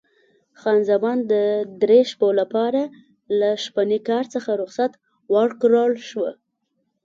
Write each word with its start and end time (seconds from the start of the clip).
خان 0.59 0.79
زمان 0.89 1.17
د 1.31 1.33
درې 1.81 1.99
شپو 2.11 2.27
لپاره 2.39 2.81
له 3.39 3.49
شپني 3.63 3.99
کار 4.09 4.23
څخه 4.33 4.49
رخصت 4.61 4.91
ورکړل 5.35 5.91
شوه. 6.09 6.31